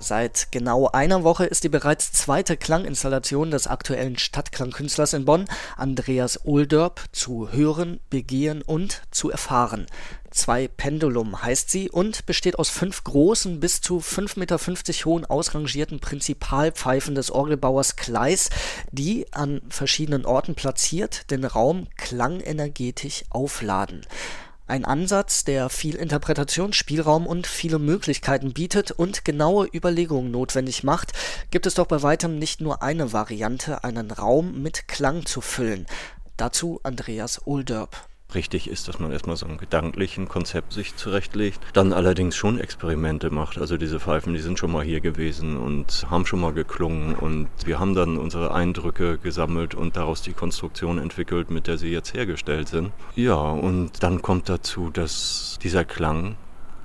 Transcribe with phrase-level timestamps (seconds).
[0.00, 6.44] Seit genau einer Woche ist die bereits zweite Klanginstallation des aktuellen Stadtklangkünstlers in Bonn, Andreas
[6.44, 9.86] Ohlderb, zu hören, begehen und zu erfahren.
[10.30, 15.98] Zwei Pendulum heißt sie und besteht aus fünf großen, bis zu 5,50 Meter hohen ausrangierten
[15.98, 18.50] Prinzipalpfeifen des Orgelbauers Kleis,
[18.92, 24.06] die an verschiedenen Orten platziert den Raum klangenergetisch aufladen.
[24.68, 31.14] Ein Ansatz, der viel Interpretationsspielraum und viele Möglichkeiten bietet und genaue Überlegungen notwendig macht,
[31.50, 35.86] gibt es doch bei weitem nicht nur eine Variante, einen Raum mit Klang zu füllen.
[36.36, 41.94] Dazu Andreas Ohlderb richtig ist, dass man erstmal so ein gedanklichen Konzept sich zurechtlegt, dann
[41.94, 43.56] allerdings schon Experimente macht.
[43.56, 47.48] Also diese Pfeifen, die sind schon mal hier gewesen und haben schon mal geklungen und
[47.64, 52.12] wir haben dann unsere Eindrücke gesammelt und daraus die Konstruktion entwickelt, mit der sie jetzt
[52.12, 52.92] hergestellt sind.
[53.16, 56.36] Ja, und dann kommt dazu, dass dieser Klang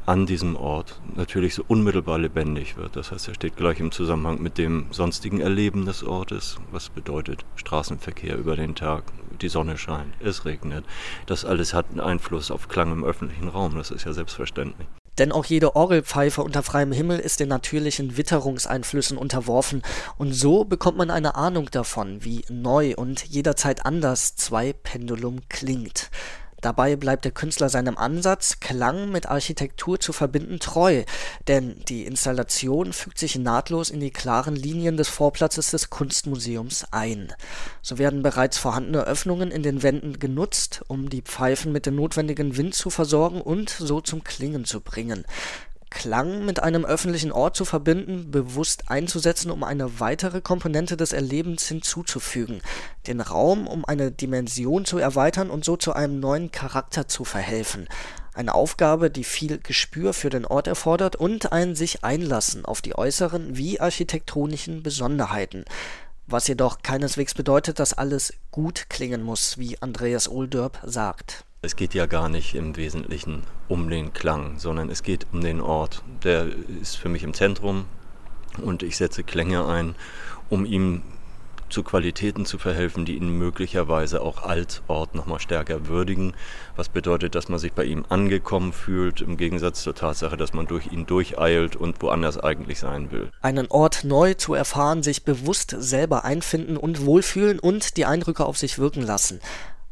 [0.05, 2.95] an diesem Ort natürlich so unmittelbar lebendig wird.
[2.95, 7.45] Das heißt, er steht gleich im Zusammenhang mit dem sonstigen Erleben des Ortes, was bedeutet
[7.55, 9.03] Straßenverkehr über den Tag,
[9.41, 10.85] die Sonne scheint, es regnet.
[11.25, 14.87] Das alles hat einen Einfluss auf Klang im öffentlichen Raum, das ist ja selbstverständlich.
[15.19, 19.83] Denn auch jede Orgelpfeife unter freiem Himmel ist den natürlichen Witterungseinflüssen unterworfen,
[20.17, 26.09] und so bekommt man eine Ahnung davon, wie neu und jederzeit anders zwei Pendulum klingt.
[26.63, 31.03] Dabei bleibt der Künstler seinem Ansatz, Klang mit Architektur zu verbinden, treu,
[31.49, 37.33] denn die Installation fügt sich nahtlos in die klaren Linien des Vorplatzes des Kunstmuseums ein.
[37.81, 42.55] So werden bereits vorhandene Öffnungen in den Wänden genutzt, um die Pfeifen mit dem notwendigen
[42.55, 45.25] Wind zu versorgen und so zum Klingen zu bringen.
[45.93, 51.67] Klang mit einem öffentlichen Ort zu verbinden, bewusst einzusetzen, um eine weitere Komponente des Erlebens
[51.67, 52.61] hinzuzufügen,
[53.07, 57.87] den Raum um eine Dimension zu erweitern und so zu einem neuen Charakter zu verhelfen.
[58.33, 62.97] Eine Aufgabe, die viel Gespür für den Ort erfordert und ein sich einlassen auf die
[62.97, 65.63] äußeren wie architektonischen Besonderheiten.
[66.25, 71.45] Was jedoch keineswegs bedeutet, dass alles gut klingen muss, wie Andreas Ohlderb sagt.
[71.65, 75.61] Es geht ja gar nicht im Wesentlichen um den Klang, sondern es geht um den
[75.61, 76.03] Ort.
[76.21, 76.47] Der
[76.81, 77.85] ist für mich im Zentrum
[78.61, 79.95] und ich setze Klänge ein,
[80.49, 81.03] um ihm
[81.69, 86.33] zu Qualitäten zu verhelfen, die ihn möglicherweise auch als Ort nochmal stärker würdigen.
[86.75, 90.67] Was bedeutet, dass man sich bei ihm angekommen fühlt, im Gegensatz zur Tatsache, dass man
[90.67, 93.31] durch ihn durcheilt und woanders eigentlich sein will.
[93.41, 98.57] Einen Ort neu zu erfahren, sich bewusst selber einfinden und wohlfühlen und die Eindrücke auf
[98.57, 99.39] sich wirken lassen.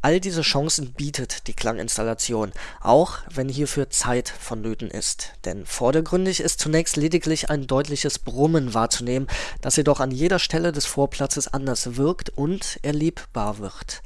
[0.04, 5.34] All diese Chancen bietet die Klanginstallation, auch wenn hierfür Zeit vonnöten ist.
[5.46, 9.28] Denn vordergründig ist zunächst lediglich ein deutliches Brummen wahrzunehmen,
[9.62, 14.02] das jedoch an jeder Stelle des Vorplatzes anders wirkt und erlebbar wird.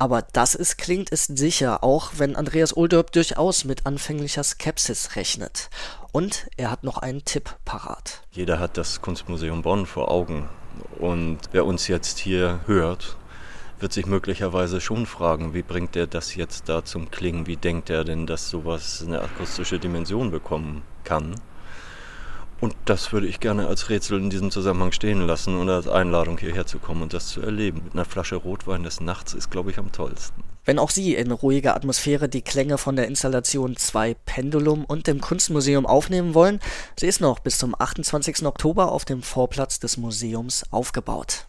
[0.00, 5.70] Aber dass es klingt, ist sicher, auch wenn Andreas Oldorp durchaus mit anfänglicher Skepsis rechnet.
[6.10, 8.22] Und er hat noch einen Tipp parat.
[8.32, 10.48] Jeder hat das Kunstmuseum Bonn vor Augen.
[10.98, 13.16] Und wer uns jetzt hier hört
[13.80, 17.46] wird sich möglicherweise schon fragen, wie bringt er das jetzt da zum Klingen?
[17.46, 21.34] Wie denkt er denn, dass sowas eine akustische Dimension bekommen kann?
[22.60, 26.38] Und das würde ich gerne als Rätsel in diesem Zusammenhang stehen lassen und als Einladung
[26.38, 27.82] hierher zu kommen und das zu erleben.
[27.84, 30.42] Mit einer Flasche Rotwein des Nachts ist, glaube ich, am tollsten.
[30.64, 35.20] Wenn auch Sie in ruhiger Atmosphäre die Klänge von der Installation 2 Pendulum und dem
[35.20, 36.58] Kunstmuseum aufnehmen wollen,
[36.98, 38.44] sie ist noch bis zum 28.
[38.44, 41.47] Oktober auf dem Vorplatz des Museums aufgebaut.